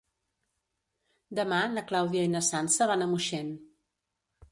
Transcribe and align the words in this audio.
Demà 1.39 1.59
na 1.73 1.83
Clàudia 1.91 2.23
i 2.29 2.31
na 2.37 2.41
Sança 2.47 2.87
van 2.93 3.07
a 3.07 3.09
Moixent. 3.13 3.53